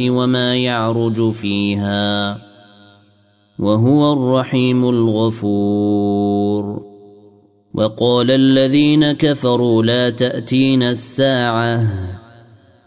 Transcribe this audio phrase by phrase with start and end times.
[0.00, 2.38] وما يعرج فيها
[3.58, 6.82] وهو الرحيم الغفور.
[7.74, 11.80] وقال الذين كفروا لا تأتينا الساعة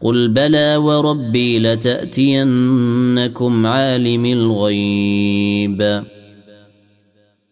[0.02, 2.86] قل بلى وربي لتأتينكم
[3.66, 6.04] عالم الغيب.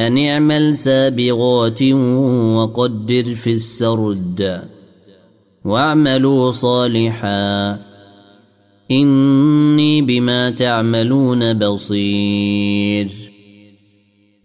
[0.00, 4.62] أن اعمل سابغات وقدر في السرد
[5.64, 7.78] واعملوا صالحا
[8.90, 13.10] إني بما تعملون بصير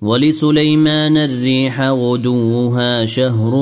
[0.02, 3.56] ولسليمان الريح غدوها شهر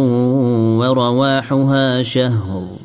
[0.80, 2.85] ورواحها شهر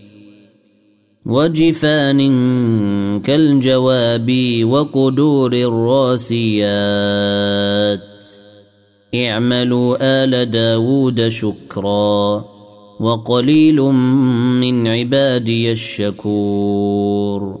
[1.25, 2.19] وجفان
[3.21, 4.31] كالجواب
[4.63, 6.51] وقدور الراسيات.
[9.15, 12.45] اعملوا آل داود شكرا
[12.99, 13.81] وقليل
[14.61, 17.60] من عبادي الشكور.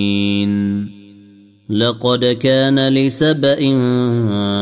[1.71, 3.55] لقد كان لسبأ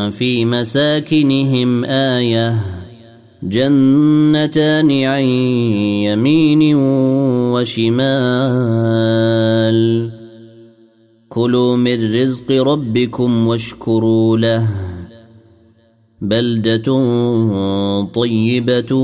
[0.10, 2.56] في مساكنهم آية.
[3.44, 5.24] جنتان عن
[6.04, 6.76] يمين
[7.54, 8.20] وشمال.
[11.30, 14.68] كلوا من رزق ربكم واشكروا له.
[16.22, 16.94] بلدة
[18.04, 18.96] طيبة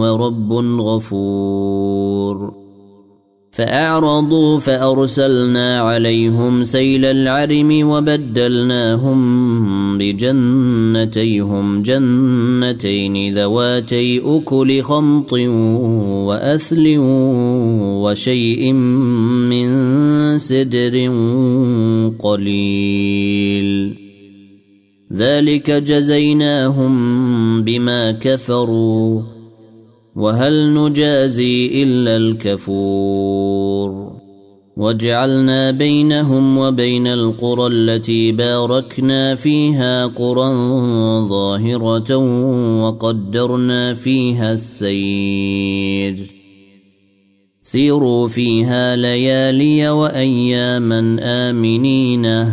[0.00, 2.57] ورب غفور.
[3.58, 9.18] فأعرضوا فأرسلنا عليهم سيل العرم وبدلناهم
[9.98, 15.32] بجنتيهم جنتين ذواتي أكل خمط
[16.28, 16.94] وأثل
[18.02, 19.68] وشيء من
[20.38, 20.94] سدر
[22.18, 23.94] قليل.
[25.12, 26.94] ذلك جزيناهم
[27.62, 29.37] بما كفروا.
[30.18, 34.12] وهل نجازي إلا الكفور
[34.76, 40.48] وجعلنا بينهم وبين القرى التي باركنا فيها قرى
[41.28, 42.16] ظاهرة
[42.84, 46.34] وقدرنا فيها السير.
[47.62, 52.52] سيروا فيها ليالي وأياما آمنين.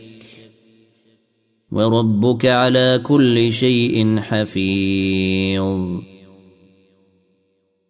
[1.71, 5.99] وربك على كل شيء حفيظ.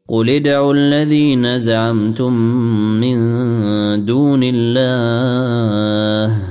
[0.08, 2.34] قل ادعوا الذين زعمتم
[3.00, 3.20] من
[4.06, 6.51] دون الله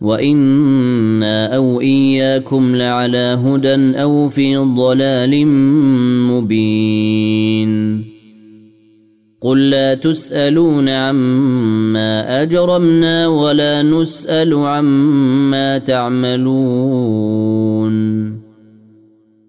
[0.00, 5.46] وأنا أو اياكم لعلى هدى أو في ضلال
[6.26, 8.04] مبين
[9.40, 17.16] قل لا تسالون عما اجرمنا ولا نسال عما تعملون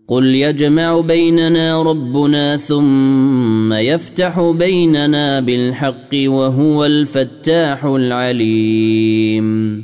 [0.07, 9.83] قل يجمع بيننا ربنا ثم يفتح بيننا بالحق وهو الفتاح العليم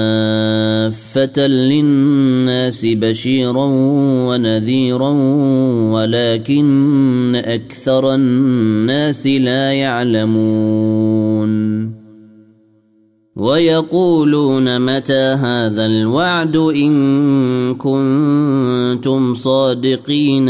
[1.37, 3.65] للناس بشيرا
[4.27, 5.09] ونذيرا
[5.93, 11.51] ولكن أكثر الناس لا يعلمون.
[13.35, 20.49] ويقولون متى هذا الوعد إن كنتم صادقين؟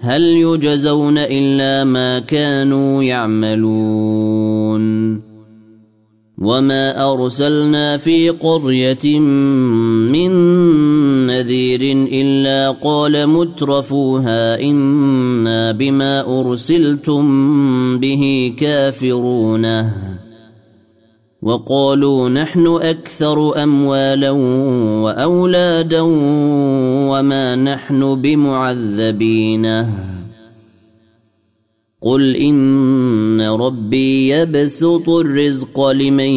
[0.00, 4.78] هل يجزون إلا ما كانوا يعملون؟
[6.38, 10.30] وما أرسلنا في قرية من
[11.26, 11.80] نذير
[12.12, 17.28] إلا قال مترفوها إنا بما أرسلتم
[17.98, 19.90] به كافرون.
[21.42, 24.30] وقالوا نحن أكثر أموالا
[25.02, 26.00] وأولادا
[27.08, 29.66] وما نحن بمعذبين.
[32.02, 36.30] قل إن ربي يبسط الرزق لمن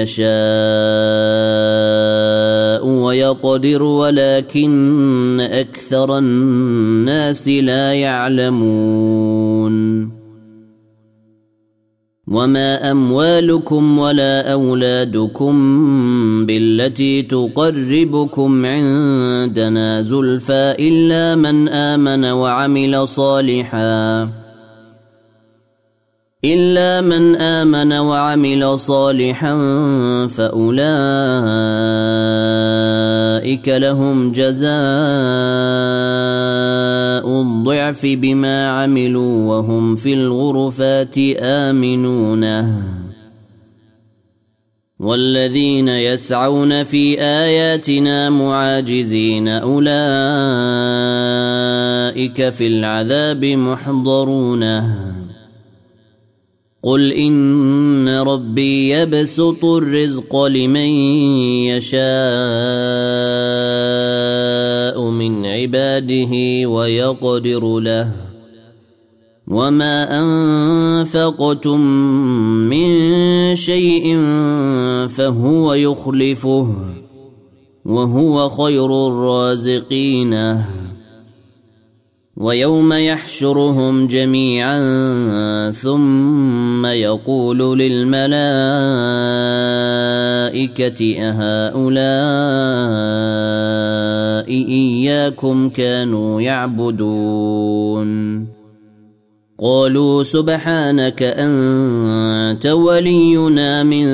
[0.00, 0.28] يشاء
[2.86, 9.68] ويقدر ولكن أكثر الناس لا يعلمون.
[12.30, 15.56] وما اموالكم ولا اولادكم
[16.46, 24.28] بالتي تقربكم عندنا زلفى الا من امن وعمل صالحا
[26.44, 29.56] الا من امن وعمل صالحا
[30.36, 30.78] فاولئك
[33.68, 34.68] لهم جزاء
[37.24, 42.44] الضعف بما عملوا وهم في الغرفات آمنون.
[44.98, 49.88] والذين يسعون في آياتنا معاجزين أولئك
[52.48, 54.64] في العذاب محضرون.
[56.82, 60.88] قل إن ربي يبسط الرزق لمن
[61.66, 62.08] يشاء.
[65.00, 68.12] من عباده ويقدر له.
[69.48, 71.80] وما أنفقتم
[72.68, 72.88] من
[73.56, 74.16] شيء
[75.08, 76.74] فهو يخلفه
[77.84, 80.34] وهو خير الرازقين.
[82.38, 84.80] ويوم يحشرهم جميعا
[85.70, 88.38] ثم يقول للملائكة
[91.18, 92.08] أهؤلاء
[94.68, 98.08] إياكم كانوا يعبدون؟
[99.60, 104.06] قالوا سبحانك أنت ولينا من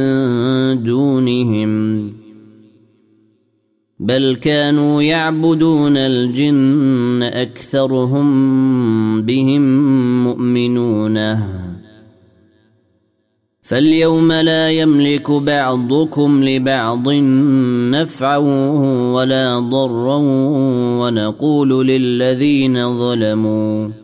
[0.85, 2.13] دونهم.
[4.00, 8.26] بل كانوا يعبدون الجن أكثرهم
[9.22, 9.62] بهم
[10.24, 11.18] مؤمنون.
[13.62, 17.08] فاليوم لا يملك بعضكم لبعض
[17.90, 18.36] نفعا
[19.14, 20.16] ولا ضرا
[21.00, 24.03] ونقول للذين ظلموا.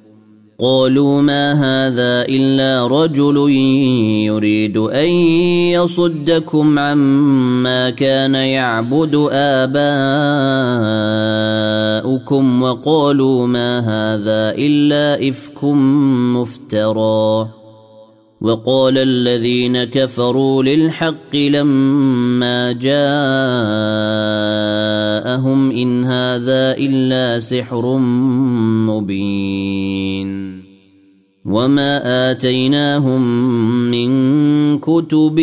[0.61, 3.49] قالوا ما هذا إلا رجل
[4.29, 5.09] يريد أن
[5.73, 9.81] يصدكم عما كان يعبد آباؤكم
[12.61, 15.63] وقالوا ما هذا إلا إفك
[16.33, 17.47] مفترى.
[18.41, 23.01] وقال الذين كفروا للحق لما جاءهم
[25.71, 27.97] إن هذا إلا سحر
[28.89, 30.50] مبين.
[31.45, 33.21] وما اتيناهم
[33.91, 35.39] من كتب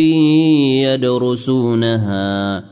[0.87, 2.63] يدرسونها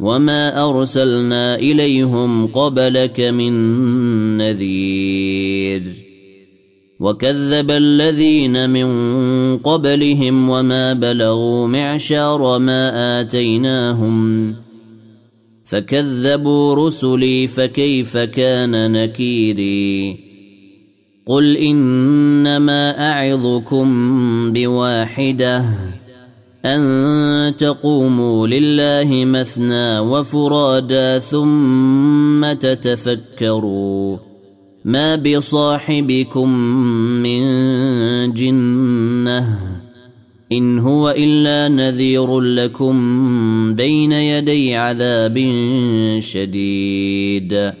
[0.00, 3.52] وما ارسلنا اليهم قبلك من
[4.36, 5.82] نذير
[7.00, 8.88] وكذب الذين من
[9.58, 14.54] قبلهم وما بلغوا معشار ما اتيناهم
[15.64, 20.23] فكذبوا رسلي فكيف كان نكيري
[21.26, 23.88] قل انما اعظكم
[24.52, 25.64] بواحده
[26.64, 34.18] ان تقوموا لله مثنى وفرادا ثم تتفكروا
[34.84, 36.48] ما بصاحبكم
[37.22, 37.42] من
[38.32, 39.58] جنه
[40.52, 42.94] ان هو الا نذير لكم
[43.74, 45.38] بين يدي عذاب
[46.18, 47.72] شديد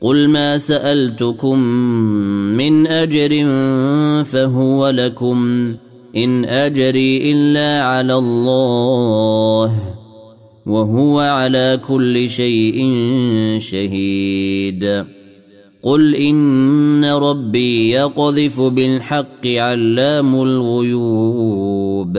[0.00, 1.58] قل ما سالتكم
[2.56, 3.44] من اجر
[4.24, 5.74] فهو لكم
[6.16, 9.94] ان اجري الا على الله
[10.66, 12.78] وهو على كل شيء
[13.58, 15.04] شهيد.
[15.82, 22.18] قل ان ربي يقذف بالحق علام الغيوب.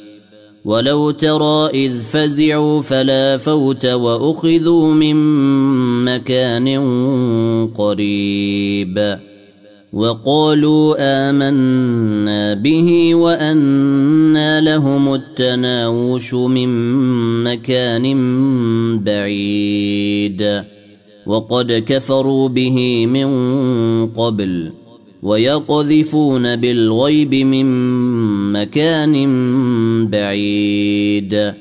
[0.65, 5.15] ولو ترى اذ فزعوا فلا فوت واخذوا من
[6.05, 6.67] مكان
[7.77, 9.17] قريب
[9.93, 10.95] وقالوا
[11.29, 16.69] امنا به وانى لهم التناوش من
[17.43, 18.03] مكان
[19.03, 20.63] بعيد
[21.25, 23.29] وقد كفروا به من
[24.07, 24.71] قبل
[25.23, 27.65] ويقذفون بالغيب من
[28.51, 29.15] مكان
[30.07, 31.53] بعيد.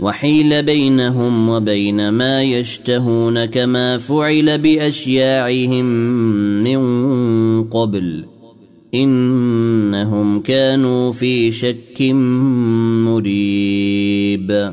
[0.00, 5.84] وحيل بينهم وبين ما يشتهون كما فعل بأشياعهم
[6.62, 6.80] من
[7.64, 8.24] قبل.
[8.94, 12.02] إنهم كانوا في شك
[13.06, 14.72] مريب.